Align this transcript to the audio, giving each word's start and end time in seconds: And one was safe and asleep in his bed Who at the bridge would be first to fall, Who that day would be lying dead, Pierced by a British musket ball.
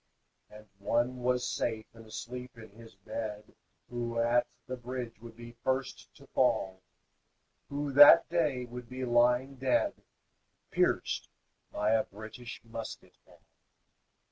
And 0.49 0.65
one 0.79 1.17
was 1.21 1.47
safe 1.47 1.85
and 1.93 2.07
asleep 2.07 2.57
in 2.57 2.71
his 2.71 2.95
bed 2.95 3.53
Who 3.91 4.17
at 4.19 4.47
the 4.65 4.75
bridge 4.75 5.21
would 5.21 5.35
be 5.35 5.51
first 5.63 6.11
to 6.15 6.25
fall, 6.33 6.81
Who 7.69 7.91
that 7.93 8.27
day 8.27 8.65
would 8.65 8.89
be 8.89 9.05
lying 9.05 9.57
dead, 9.57 9.93
Pierced 10.71 11.29
by 11.71 11.91
a 11.91 12.03
British 12.05 12.61
musket 12.63 13.13
ball. 13.27 13.41